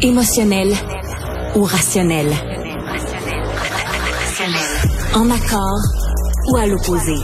[0.00, 0.72] Émotionnel
[1.56, 2.28] ou rationnel.
[5.12, 5.80] En accord
[6.48, 7.16] ou à l'opposé.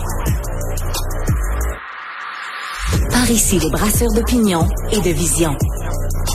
[3.12, 5.56] Par ici, les brasseurs d'opinion et de vision.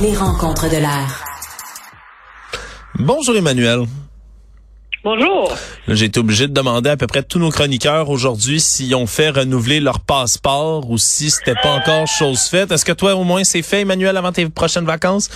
[0.02, 1.26] Les rencontres de l'air.
[2.98, 3.82] Bonjour Emmanuel.
[5.04, 5.52] Bonjour.
[5.90, 9.30] J'ai été obligé de demander à peu près tous nos chroniqueurs aujourd'hui s'ils ont fait
[9.30, 12.72] renouveler leur passeport ou si c'était pas encore chose faite.
[12.72, 15.30] Est-ce que toi au moins c'est fait, Emmanuel, avant tes prochaines vacances?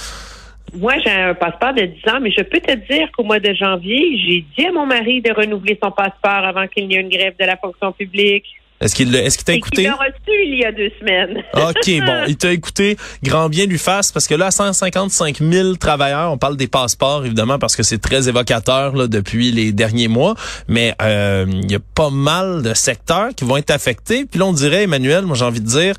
[0.71, 3.53] Moi, j'ai un passeport de 10 ans, mais je peux te dire qu'au mois de
[3.53, 7.09] janvier, j'ai dit à mon mari de renouveler son passeport avant qu'il n'y ait une
[7.09, 8.45] grève de la fonction publique.
[8.83, 9.83] Est-ce qu'il est-ce qu'il t'a écouté?
[9.83, 11.41] Il l'a reçu il y a deux semaines.
[11.53, 12.97] OK, bon, il t'a écouté.
[13.23, 17.59] Grand bien lui fasse, parce que là, 155 000 travailleurs, on parle des passeports, évidemment,
[17.59, 20.35] parce que c'est très évocateur là, depuis les derniers mois,
[20.67, 24.25] mais euh, il y a pas mal de secteurs qui vont être affectés.
[24.25, 25.95] Puis là, on dirait, Emmanuel, moi j'ai envie de dire,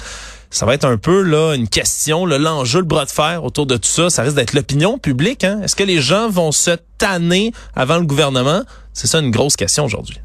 [0.51, 3.77] ça va être un peu là une question, l'enjeu, le bras de fer autour de
[3.79, 5.43] tout ça, ça risque d'être l'opinion publique.
[5.43, 5.61] Hein?
[5.65, 8.63] Est-ce que les gens vont se tanner avant le gouvernement?
[8.93, 10.21] C'est ça une grosse question aujourd'hui.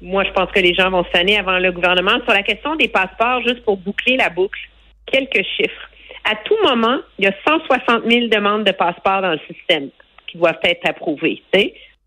[0.00, 2.18] Moi, je pense que les gens vont se tanner avant le gouvernement.
[2.24, 4.60] Sur la question des passeports, juste pour boucler la boucle,
[5.06, 5.90] quelques chiffres.
[6.24, 9.90] À tout moment, il y a 160 000 demandes de passeports dans le système
[10.26, 11.42] qui doivent être approuvées,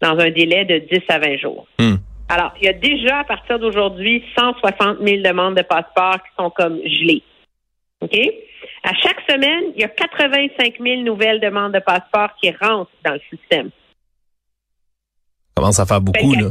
[0.01, 1.67] dans un délai de 10 à 20 jours.
[1.79, 1.95] Hmm.
[2.29, 6.49] Alors, il y a déjà, à partir d'aujourd'hui, 160 000 demandes de passeports qui sont
[6.49, 7.23] comme gelées.
[8.01, 8.17] OK?
[8.83, 13.13] À chaque semaine, il y a 85 000 nouvelles demandes de passeports qui rentrent dans
[13.13, 13.69] le système.
[15.55, 16.49] Commence à faire beaucoup, là.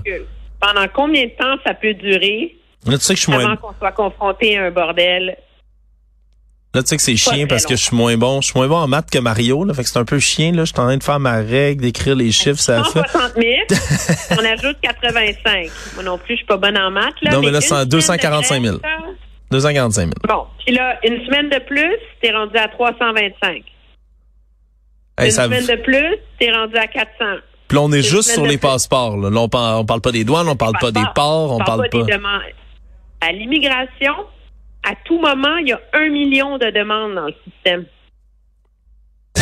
[0.62, 3.74] Pendant combien de temps ça peut durer là, tu sais que je suis avant qu'on
[3.74, 5.36] soit confronté à un bordel?
[6.74, 8.40] Là, tu sais que c'est chien parce que je suis moins bon.
[8.40, 9.74] Je suis moins bon en maths que Mario, là.
[9.74, 10.64] Fait que c'est un peu chien, là.
[10.64, 13.46] Je suis en train de faire ma règle, d'écrire les chiffres, ça 160 000,
[14.30, 15.70] on ajoute 85.
[15.94, 17.32] Moi non plus, je suis pas bonne en maths, là.
[17.32, 18.78] Non, mais, là, c'est 245 000.
[19.50, 20.12] 245 000.
[20.26, 20.46] Bon.
[20.64, 23.64] Puis là, une semaine de plus, t'es rendu à 325.
[25.18, 25.44] Hey, une ça...
[25.44, 27.08] semaine de plus, t'es rendu à 400.
[27.72, 29.30] Puis là, on est juste sur les passeports, là.
[29.30, 31.88] là on, parle, on parle pas des douanes, on parle pas des ports, on, parle,
[31.88, 32.02] pas.
[32.02, 32.12] Des.
[33.22, 34.12] À l'immigration,
[34.86, 37.86] à tout moment, il y a un million de demandes dans le système.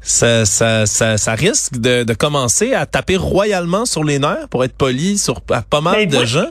[0.00, 4.64] ça, ça, ça, ça, risque de, de, commencer à taper royalement sur les nerfs, pour
[4.64, 6.50] être poli, sur à pas mal ben, de moi, gens.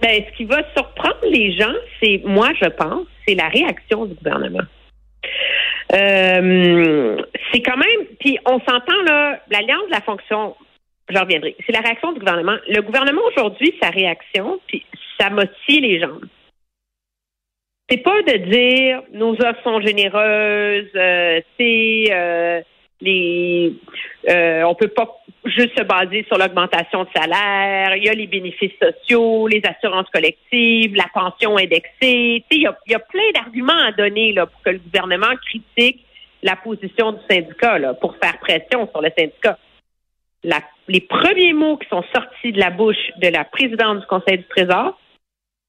[0.00, 4.14] Ben, ce qui va surprendre les gens, c'est, moi, je pense, c'est la réaction du
[4.14, 4.64] gouvernement.
[5.92, 7.16] Euh,
[7.52, 10.56] c'est quand même, puis on s'entend là, l'alliance de la fonction,
[11.08, 12.56] j'en reviendrai, c'est la réaction du gouvernement.
[12.68, 14.84] Le gouvernement aujourd'hui, sa réaction, puis
[15.18, 16.18] ça motive les gens.
[17.88, 22.62] C'est pas de dire nos offres sont généreuses, euh, c'est euh,
[23.02, 23.74] les
[24.28, 25.08] euh, on peut pas
[25.44, 30.08] juste se baser sur l'augmentation de salaire, il y a les bénéfices sociaux, les assurances
[30.10, 32.44] collectives, la pension indexée.
[32.50, 36.04] Il y a, y a plein d'arguments à donner là, pour que le gouvernement critique
[36.42, 39.58] la position du syndicat là, pour faire pression sur le syndicat.
[40.88, 44.44] Les premiers mots qui sont sortis de la bouche de la présidente du Conseil du
[44.44, 44.98] Trésor,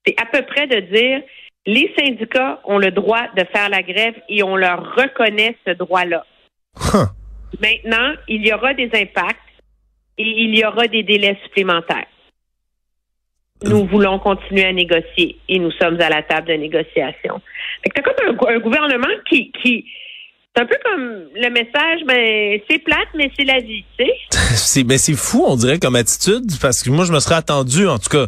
[0.05, 1.21] c'est à peu près de dire
[1.65, 6.25] les syndicats ont le droit de faire la grève et on leur reconnaît ce droit-là.
[7.61, 9.39] Maintenant, il y aura des impacts
[10.17, 12.07] et il y aura des délais supplémentaires.
[13.63, 17.41] Nous voulons continuer à négocier et nous sommes à la table de négociation.
[17.83, 19.85] C'est comme un, un, gouvernement qui, qui
[20.55, 24.13] c'est un peu comme le message, ben c'est plate, mais c'est la vie, tu sais.
[24.55, 27.87] c'est ben c'est fou, on dirait comme attitude, parce que moi je me serais attendu,
[27.87, 28.27] en tout cas,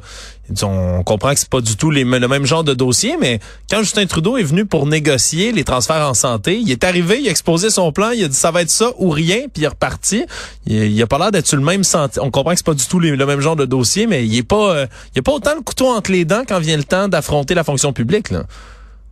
[0.64, 3.40] on comprend que c'est pas du tout les, le même genre de dossier, mais
[3.70, 7.28] quand Justin Trudeau est venu pour négocier les transferts en santé, il est arrivé, il
[7.28, 9.64] a exposé son plan, il a dit ça va être ça ou rien, puis il
[9.64, 10.26] est reparti.
[10.66, 12.20] Il, il a pas l'air d'être sur le même senti.
[12.20, 14.38] On comprend que c'est pas du tout les, le même genre de dossier, mais il
[14.38, 14.86] est pas, euh,
[15.16, 17.64] il a pas autant le couteau entre les dents quand vient le temps d'affronter la
[17.64, 18.44] fonction publique là.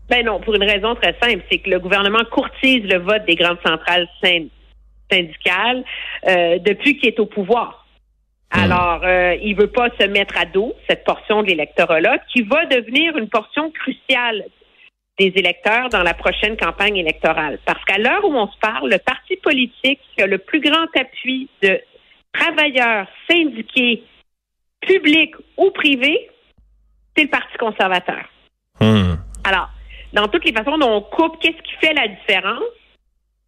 [0.10, 3.36] Ben non, pour une raison très simple, c'est que le gouvernement courtise le vote des
[3.36, 5.84] grandes centrales syndicales
[6.28, 7.83] euh, depuis qu'il est au pouvoir.
[8.54, 12.66] Alors, euh, il veut pas se mettre à dos cette portion de l'électorat-là, qui va
[12.66, 14.46] devenir une portion cruciale
[15.20, 17.60] des électeurs dans la prochaine campagne électorale.
[17.66, 20.88] Parce qu'à l'heure où on se parle, le parti politique qui a le plus grand
[20.96, 21.80] appui de
[22.32, 24.04] travailleurs syndiqués,
[24.82, 26.30] publics ou privés,
[27.16, 28.24] c'est le Parti conservateur.
[28.80, 29.16] Hmm.
[29.44, 29.70] Alors,
[30.14, 32.64] dans toutes les façons dont on coupe, qu'est-ce qui fait la différence?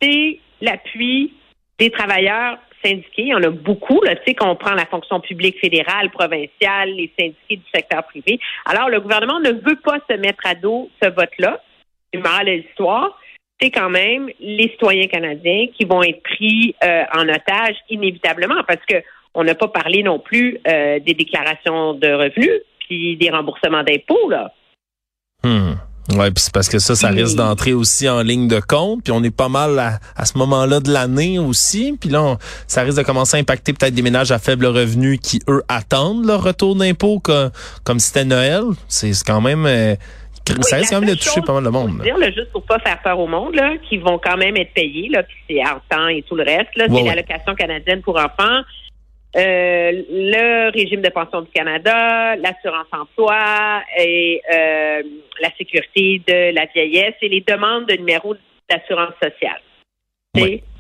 [0.02, 1.34] C'est l'appui
[1.80, 3.24] des travailleurs syndiqués.
[3.24, 7.12] Il y en a beaucoup, tu sais, qu'on prend la fonction publique fédérale, provinciale, les
[7.18, 8.40] syndiqués du secteur privé.
[8.66, 11.62] Alors, le gouvernement ne veut pas se mettre à dos ce vote-là.
[12.14, 13.20] Le moral de l'histoire,
[13.60, 18.84] c'est quand même les citoyens canadiens qui vont être pris euh, en otage inévitablement parce
[18.88, 18.96] que
[19.34, 24.30] on n'a pas parlé non plus euh, des déclarations de revenus puis des remboursements d'impôts,
[24.30, 24.54] là.
[25.44, 25.75] Hmm.
[26.14, 29.12] Ouais, puis c'est parce que ça, ça risque d'entrer aussi en ligne de compte, puis
[29.12, 32.38] on est pas mal à, ce moment-là de l'année aussi, puis là,
[32.68, 36.26] ça risque de commencer à impacter peut-être des ménages à faible revenu qui eux attendent
[36.26, 37.50] leur retour d'impôt comme,
[37.84, 38.64] comme si c'était Noël.
[38.88, 39.96] C'est quand même euh,
[40.62, 42.02] ça risque quand même de toucher pas mal de monde.
[42.04, 44.74] Dire, là, juste pour pas faire peur au monde, là, qui vont quand même être
[44.74, 46.76] payés, là, puis c'est en temps et tout le reste.
[46.76, 48.62] Là, c'est l'allocation canadienne pour enfants.
[49.36, 55.04] Euh, le régime de pension du Canada, l'assurance emploi et euh,
[55.42, 58.36] la sécurité de la vieillesse et les demandes de numéro
[58.70, 59.60] d'assurance sociale.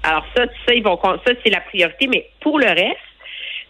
[0.03, 2.99] Alors ça, ça, ils vont ça, c'est la priorité, mais pour le reste,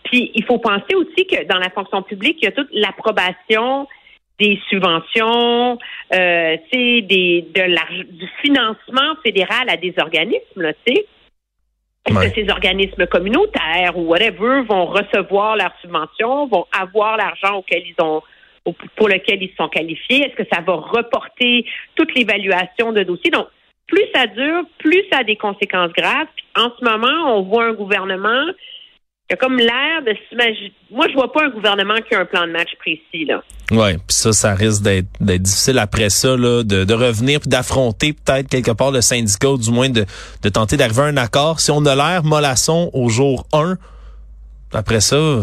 [0.03, 3.87] puis il faut penser aussi que dans la fonction publique, il y a toute l'approbation
[4.39, 5.79] des subventions,
[6.13, 11.05] euh, des de du financement fédéral à des organismes, là, tu sais.
[12.05, 17.83] Est-ce que ces organismes communautaires ou whatever vont recevoir leurs subventions, vont avoir l'argent auquel
[17.85, 18.21] ils ont
[18.95, 20.25] pour lequel ils sont qualifiés?
[20.25, 21.65] Est-ce que ça va reporter
[21.95, 23.31] toute l'évaluation de dossiers?
[23.31, 23.47] Donc,
[23.87, 26.27] plus ça dure, plus ça a des conséquences graves.
[26.55, 28.45] en ce moment, on voit un gouvernement
[29.27, 30.71] il y a comme l'air de s'imaginer.
[30.91, 33.41] Moi, je vois pas un gouvernement qui a un plan de match précis, là.
[33.71, 38.13] Oui, puis ça, ça risque d'être difficile après ça, là, de, de revenir puis d'affronter
[38.13, 40.05] peut-être quelque part le syndicat, ou du moins de,
[40.43, 41.59] de tenter d'arriver à un accord.
[41.59, 43.77] Si on a l'air mollasson au jour 1,
[44.73, 45.41] après ça,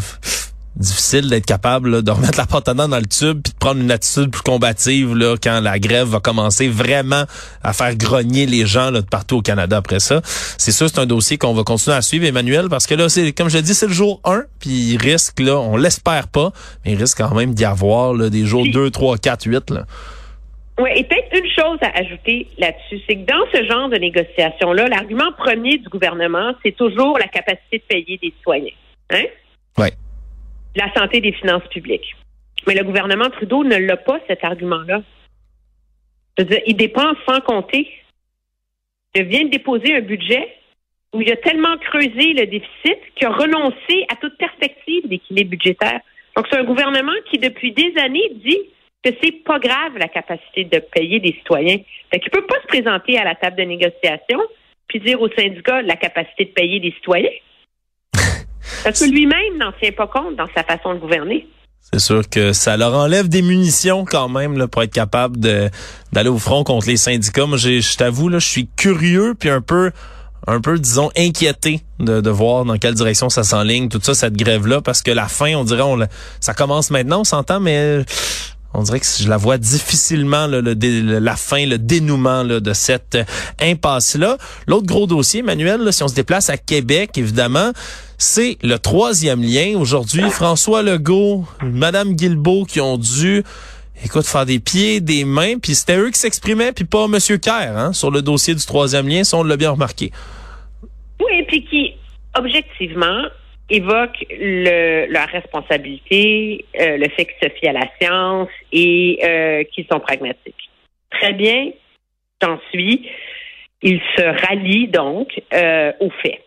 [0.77, 4.31] difficile d'être capable de remettre la porte dans le tube puis de prendre une attitude
[4.31, 7.25] plus combative là, quand la grève va commencer vraiment
[7.63, 10.21] à faire grogner les gens là, de partout au Canada après ça.
[10.25, 13.33] C'est sûr, c'est un dossier qu'on va continuer à suivre, Emmanuel, parce que là, c'est
[13.33, 16.53] comme je l'ai dit, c'est le jour 1, puis il risque, là, on l'espère pas,
[16.85, 19.71] mais il risque quand même d'y avoir là, des jours 2, 3, 4, 8.
[19.71, 19.85] Là.
[20.81, 24.89] Oui, et peut-être une chose à ajouter là-dessus, c'est que dans ce genre de négociation-là,
[24.89, 28.73] l'argument premier du gouvernement, c'est toujours la capacité de payer des citoyens.
[29.13, 29.25] Hein?
[29.79, 29.89] Oui
[30.75, 32.17] la santé des finances publiques.
[32.67, 35.03] Mais le gouvernement Trudeau ne l'a pas, cet argument-là.
[36.39, 37.89] il dépense sans compter.
[39.15, 40.57] Il vient de déposer un budget
[41.13, 46.01] où il a tellement creusé le déficit qu'il a renoncé à toute perspective d'équilibre budgétaire.
[46.37, 48.61] Donc, c'est un gouvernement qui, depuis des années, dit
[49.05, 51.79] que c'est pas grave la capacité de payer des citoyens.
[52.11, 54.41] Fait qu'il peut pas se présenter à la table de négociation
[54.89, 57.31] puis dire aux syndicats la capacité de payer des citoyens.
[58.85, 61.47] Parce que lui-même n'en tient pas compte dans sa façon de gouverner.
[61.93, 66.29] C'est sûr que ça leur enlève des munitions quand même là, pour être capable d'aller
[66.29, 67.47] au front contre les syndicats.
[67.47, 69.91] Moi, je t'avoue, là, je suis curieux puis un peu
[70.47, 74.37] un peu, disons, inquiété de, de voir dans quelle direction ça s'enligne, tout ça, cette
[74.37, 75.99] grève-là, parce que la fin, on dirait, on,
[76.41, 78.05] ça commence maintenant, on s'entend, mais
[78.75, 83.19] on dirait que je la vois difficilement le, la fin, le dénouement de cette
[83.61, 84.39] impasse-là.
[84.67, 87.73] L'autre gros dossier, Manuel, si on se déplace à Québec, évidemment,
[88.19, 89.77] c'est le troisième lien.
[89.77, 93.43] Aujourd'hui, François Legault, Madame Guilbeault qui ont dû
[94.05, 97.77] écoute, faire des pieds, des mains, puis c'était eux qui s'exprimaient, puis pas Monsieur Kerr,
[97.77, 100.13] hein, sur le dossier du troisième lien, si on l'a bien remarqué.
[101.21, 101.95] Oui, puis qui,
[102.37, 103.23] objectivement,
[103.69, 109.65] évoque le, leur responsabilité, euh, le fait qu'ils se fient à la science et euh,
[109.65, 110.71] qu'ils sont pragmatiques.
[111.11, 111.71] Très bien,
[112.43, 113.09] j'en suis.
[113.83, 116.43] Ils se rallient donc euh, aux faits.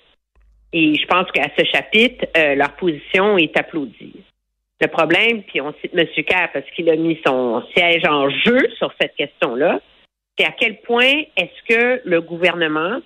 [0.73, 4.21] Et je pense qu'à ce chapitre, leur position est applaudie.
[4.81, 6.05] Le problème, puis on cite M.
[6.25, 9.79] Kerr parce qu'il a mis son siège en jeu sur cette question-là,
[10.37, 12.99] c'est à quel point est-ce que le gouvernement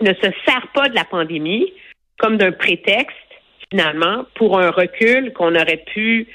[0.00, 1.72] ne se sert pas de la pandémie
[2.18, 3.16] comme d'un prétexte
[3.70, 6.28] finalement, pour un recul qu'on aurait pu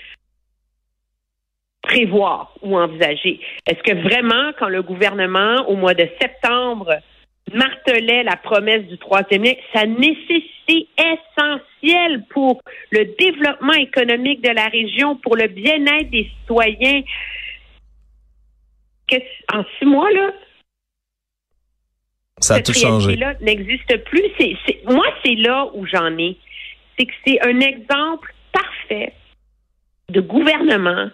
[1.81, 3.39] prévoir ou envisager.
[3.65, 7.00] Est-ce que vraiment, quand le gouvernement, au mois de septembre,
[7.53, 14.67] martelait la promesse du troisième lien, sa nécessité essentielle pour le développement économique de la
[14.67, 17.01] région, pour le bien-être des citoyens,
[19.51, 20.31] en six mois, là,
[22.39, 23.15] ça a tout changé.
[23.15, 24.24] là n'existe plus.
[24.86, 26.38] moi, c'est là où j'en ai
[27.00, 29.13] c'est que c'est un exemple parfait
[30.10, 31.10] de gouvernement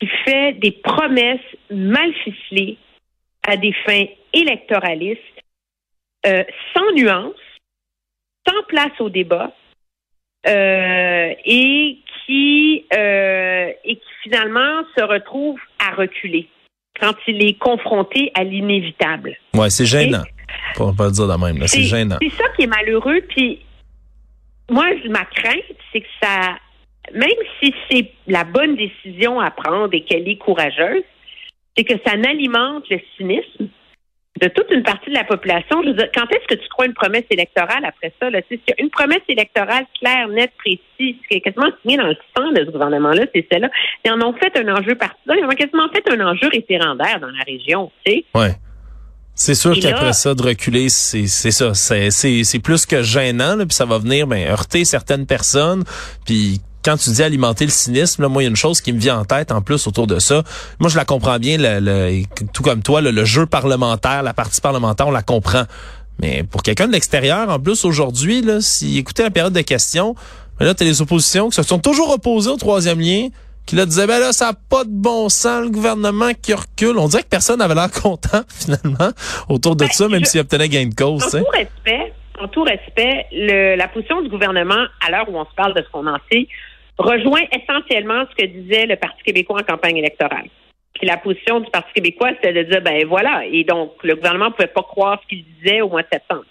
[0.00, 1.40] qui fait des promesses
[1.70, 2.76] mal ficelées
[3.46, 5.20] à des fins électoralistes,
[6.26, 7.34] euh, sans nuance,
[8.46, 9.52] sans place au débat,
[10.46, 16.48] euh, et qui euh, et qui finalement se retrouve à reculer
[17.00, 19.36] quand il est confronté à l'inévitable.
[19.54, 20.22] Ouais, c'est gênant.
[20.74, 22.18] pour pas le dire de même, c'est gênant.
[22.20, 23.20] C'est ça qui est malheureux.
[23.28, 23.60] Puis
[24.70, 26.56] moi, ma crainte, c'est que ça,
[27.12, 27.30] même
[27.62, 31.04] si c'est la bonne décision à prendre et qu'elle est courageuse,
[31.76, 33.68] c'est que ça n'alimente le cynisme
[34.40, 35.82] de toute une partie de la population.
[35.82, 38.28] Je veux dire, quand est-ce que tu crois une promesse électorale après ça?
[38.78, 40.80] Une promesse électorale claire, nette, précise,
[41.28, 43.70] qui est quasiment signée dans le sang de ce gouvernement-là, c'est celle-là.
[44.04, 47.20] Ils en ont fait un enjeu partisan, ils en ont quasiment fait un enjeu référendaire
[47.20, 48.24] dans la région, tu sais.
[48.34, 48.54] Ouais.
[49.34, 51.74] C'est sûr qu'après ça, de reculer, c'est ça.
[51.74, 55.84] C'est plus que gênant, puis ça va venir ben, heurter certaines personnes.
[56.24, 58.92] Puis quand tu dis alimenter le cynisme, là, moi, il y a une chose qui
[58.92, 60.42] me vient en tête en plus autour de ça.
[60.78, 62.22] Moi, je la comprends bien, le,
[62.52, 65.64] tout comme toi, le, jeu parlementaire, la partie parlementaire, on la comprend.
[66.20, 70.14] Mais pour quelqu'un de l'extérieur, en plus, aujourd'hui, là, si écoutait la période de questions,
[70.58, 73.28] ben là, tu as les oppositions qui se sont toujours opposées au troisième lien,
[73.66, 76.98] qui là disaient, ben là, ça n'a pas de bon sens, le gouvernement qui recule.
[76.98, 79.10] On dirait que personne n'avait l'air content, finalement,
[79.48, 81.34] autour de ben, ça, même s'il obtenait gain de cause.
[81.34, 85.44] En tout respect, en tout respect, le, la position du gouvernement, à l'heure où on
[85.44, 86.46] se parle de ce qu'on en sait,
[86.98, 90.46] rejoint essentiellement ce que disait le Parti québécois en campagne électorale.
[90.94, 94.46] Puis la position du Parti québécois, c'était de dire, ben voilà, et donc le gouvernement
[94.46, 96.44] ne pouvait pas croire ce qu'il disait au mois de septembre.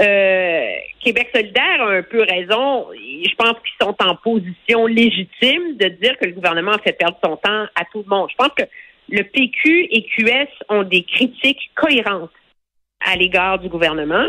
[0.00, 2.88] Euh, Québec solidaire a un peu raison.
[2.94, 7.36] Je pense qu'ils sont en position légitime de dire que le gouvernement fait perdre son
[7.36, 8.28] temps à tout le monde.
[8.30, 8.64] Je pense que
[9.10, 12.30] le PQ et QS ont des critiques cohérentes
[13.04, 14.26] à l'égard du gouvernement.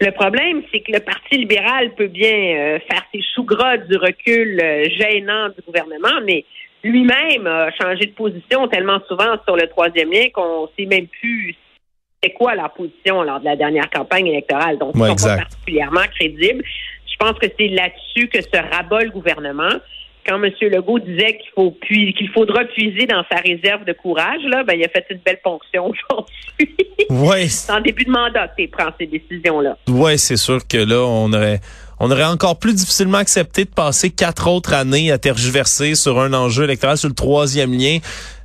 [0.00, 3.96] Le problème, c'est que le Parti libéral peut bien euh, faire ses sous gras du
[3.96, 6.44] recul euh, gênant du gouvernement, mais
[6.82, 11.54] lui-même a changé de position tellement souvent sur le troisième lien qu'on sait même plus
[12.24, 14.78] c'est quoi la position lors de la dernière campagne électorale?
[14.78, 16.64] Donc, ouais, sont pas particulièrement crédibles.
[17.06, 19.70] Je pense que c'est là-dessus que se rabat le gouvernement
[20.26, 20.50] quand M.
[20.62, 24.84] Legault disait qu'il faut qu'il faudra puiser dans sa réserve de courage, là, ben, il
[24.84, 26.76] a fait une belle ponction aujourd'hui.
[27.10, 27.48] Oui.
[27.48, 29.76] C'est en début de mandat que tu prends ces décisions-là.
[29.88, 31.60] Oui, c'est sûr que là, on aurait
[32.00, 36.32] on aurait encore plus difficilement accepté de passer quatre autres années à tergiverser sur un
[36.32, 37.98] enjeu électoral sur le troisième lien,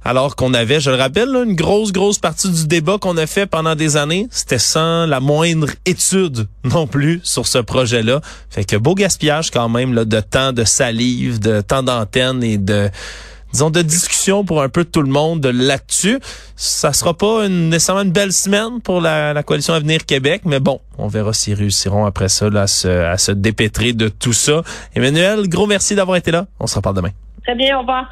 [0.03, 3.46] alors qu'on avait, je le rappelle, une grosse, grosse partie du débat qu'on a fait
[3.46, 8.22] pendant des années, c'était sans la moindre étude non plus sur ce projet-là.
[8.50, 12.58] Fait que beau gaspillage quand même là, de temps, de salive, de temps d'antenne et
[12.58, 12.89] de
[13.51, 16.20] disons, de discussion pour un peu tout le monde là-dessus.
[16.56, 20.60] Ça sera pas une, nécessairement une belle semaine pour la, la coalition Avenir Québec, mais
[20.60, 24.62] bon, on verra s'ils réussiront après ça à, se, à se dépêtrer de tout ça.
[24.96, 26.46] Emmanuel, gros merci d'avoir été là.
[26.60, 27.12] On se reparle demain.
[27.44, 28.06] Très bien, au revoir.